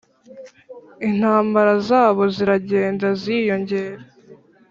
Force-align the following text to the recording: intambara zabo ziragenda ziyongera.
intambara 1.07 1.73
zabo 1.87 2.23
ziragenda 2.35 3.07
ziyongera. 3.21 4.03